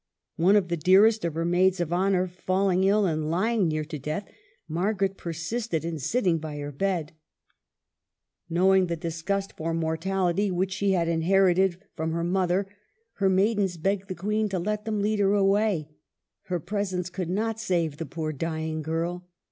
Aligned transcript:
One 0.37 0.55
of 0.55 0.69
the 0.69 0.77
dearest 0.77 1.23
of 1.25 1.35
her 1.35 1.45
maids 1.45 1.79
of 1.79 1.93
honor 1.93 2.25
falling 2.27 2.83
ill 2.85 3.05
and 3.05 3.29
lying 3.29 3.67
near 3.67 3.85
to 3.85 3.99
death, 3.99 4.27
Margaret 4.67 5.15
persisted 5.15 5.85
in 5.85 5.99
sitting 5.99 6.39
by 6.39 6.57
her 6.57 6.71
bed. 6.71 7.11
Knowing 8.49 8.87
the 8.87 8.95
disgust 8.95 9.51
for 9.55 9.69
3IO 9.71 9.75
MARGARET 9.75 9.75
OF 9.75 9.75
ANGOULEME, 9.75 9.81
mortality 10.17 10.51
which 10.57 10.71
she 10.71 10.91
had 10.93 11.07
inherited 11.07 11.77
from 11.95 12.13
her 12.13 12.23
mother, 12.23 12.65
her 13.17 13.29
maidens 13.29 13.77
begged 13.77 14.07
the 14.07 14.15
Queen 14.15 14.49
to 14.49 14.57
let 14.57 14.85
them 14.85 15.03
lead 15.03 15.19
her 15.19 15.35
away; 15.35 15.91
her 16.45 16.59
presence 16.59 17.11
could 17.11 17.29
not 17.29 17.59
save 17.59 17.97
the 17.97 18.07
poor 18.07 18.33
dying 18.33 18.81
girl. 18.81 19.27